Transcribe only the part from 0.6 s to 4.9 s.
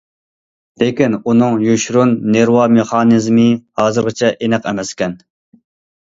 لېكىن، ئۇنىڭ يوشۇرۇن نېرۋا مېخانىزمى ھازىرغىچە ئېنىق